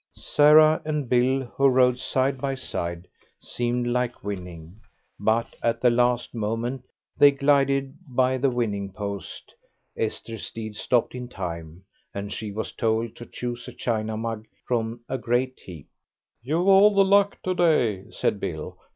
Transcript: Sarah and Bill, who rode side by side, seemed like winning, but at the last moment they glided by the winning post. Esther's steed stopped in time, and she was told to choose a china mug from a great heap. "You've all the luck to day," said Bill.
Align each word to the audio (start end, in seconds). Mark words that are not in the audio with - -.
Sarah 0.17 0.81
and 0.83 1.07
Bill, 1.07 1.43
who 1.43 1.67
rode 1.67 1.99
side 1.99 2.39
by 2.39 2.55
side, 2.55 3.07
seemed 3.39 3.85
like 3.85 4.23
winning, 4.23 4.79
but 5.19 5.55
at 5.61 5.79
the 5.79 5.91
last 5.91 6.33
moment 6.33 6.83
they 7.19 7.29
glided 7.29 7.93
by 8.07 8.39
the 8.39 8.49
winning 8.49 8.91
post. 8.91 9.53
Esther's 9.95 10.47
steed 10.47 10.75
stopped 10.75 11.13
in 11.13 11.27
time, 11.27 11.83
and 12.15 12.33
she 12.33 12.51
was 12.51 12.71
told 12.71 13.15
to 13.15 13.27
choose 13.27 13.67
a 13.67 13.73
china 13.73 14.17
mug 14.17 14.47
from 14.65 15.01
a 15.07 15.19
great 15.19 15.59
heap. 15.59 15.87
"You've 16.41 16.67
all 16.67 16.95
the 16.95 17.05
luck 17.05 17.37
to 17.43 17.53
day," 17.53 18.09
said 18.09 18.39
Bill. 18.39 18.79